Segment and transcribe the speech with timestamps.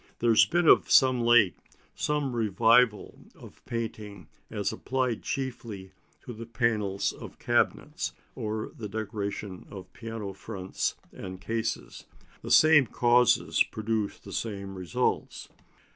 [0.17, 1.53] There has been of late
[1.93, 5.91] some revival of painting as applied chiefly
[6.25, 12.05] to the panels of cabinets, or the decoration of piano fronts and cases.
[12.41, 15.49] The same causes produce the same results.